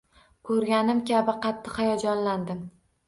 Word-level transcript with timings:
Ko’rganim 0.49 1.03
kabi 1.09 1.35
qattiq 1.45 1.77
hayajonlandim. 1.83 2.65